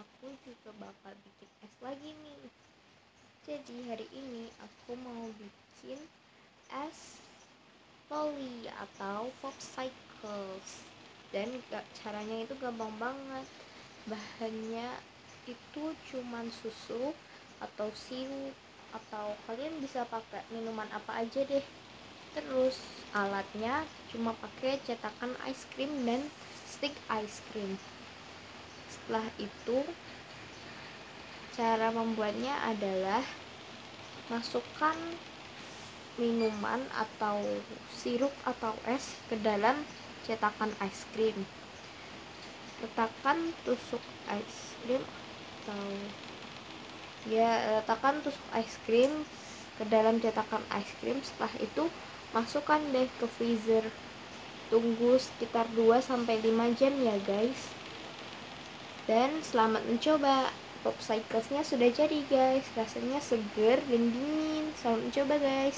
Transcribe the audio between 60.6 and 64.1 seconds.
Popsiclesnya sudah jadi guys. Rasanya seger dan